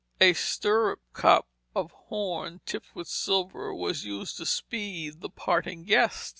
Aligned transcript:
A 0.19 0.33
stirrup 0.33 0.99
cup 1.13 1.47
of 1.75 1.91
horn, 1.91 2.61
tipped 2.65 2.95
with 2.95 3.07
silver, 3.07 3.71
was 3.71 4.03
used 4.03 4.35
to 4.37 4.47
"speed 4.47 5.21
the 5.21 5.29
parting 5.29 5.83
guest." 5.83 6.29